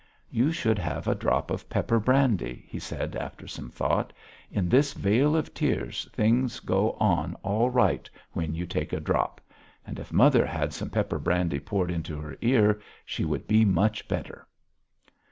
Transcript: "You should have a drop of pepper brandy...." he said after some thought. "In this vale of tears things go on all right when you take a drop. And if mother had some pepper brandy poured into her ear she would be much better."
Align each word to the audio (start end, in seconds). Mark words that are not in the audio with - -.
"You 0.31 0.51
should 0.51 0.79
have 0.79 1.07
a 1.07 1.13
drop 1.13 1.51
of 1.51 1.69
pepper 1.69 1.99
brandy...." 1.99 2.65
he 2.67 2.79
said 2.79 3.15
after 3.15 3.45
some 3.47 3.69
thought. 3.69 4.11
"In 4.49 4.67
this 4.67 4.93
vale 4.93 5.35
of 5.35 5.53
tears 5.53 6.09
things 6.11 6.59
go 6.59 6.93
on 6.93 7.35
all 7.43 7.69
right 7.69 8.09
when 8.31 8.55
you 8.55 8.65
take 8.65 8.93
a 8.93 8.99
drop. 8.99 9.39
And 9.85 9.99
if 9.99 10.11
mother 10.11 10.43
had 10.43 10.73
some 10.73 10.89
pepper 10.89 11.19
brandy 11.19 11.59
poured 11.59 11.91
into 11.91 12.17
her 12.19 12.35
ear 12.41 12.81
she 13.05 13.25
would 13.25 13.45
be 13.47 13.63
much 13.63 14.07
better." 14.07 14.47